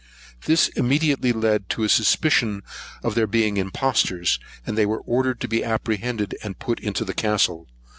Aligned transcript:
This 0.45 0.67
immediately 0.69 1.31
led 1.31 1.69
to 1.69 1.83
a 1.83 1.87
suspicion 1.87 2.63
of 3.03 3.13
their 3.13 3.27
being 3.27 3.57
impostors; 3.57 4.39
and 4.65 4.75
they 4.75 4.87
were 4.87 5.01
ordered 5.01 5.39
to 5.41 5.47
be 5.47 5.63
apprehended, 5.63 6.33
and 6.41 6.57
put 6.57 6.79
into 6.79 7.05
the 7.05 7.13
castle. 7.13 7.67